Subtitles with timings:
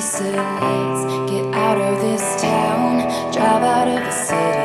[0.00, 0.18] Let's
[1.30, 4.59] get out of this town, drive out of the city.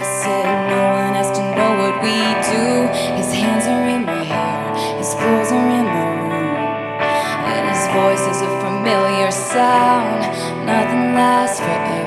[0.00, 2.14] I said no one has to know what we
[2.54, 2.86] do.
[3.18, 7.02] His hands are in my hair, his clothes are in the room
[7.50, 10.22] And his voice is a familiar sound.
[10.64, 11.97] Nothing lasts forever.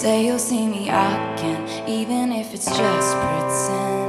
[0.00, 4.07] Say you'll see me again, even if it's just pretend.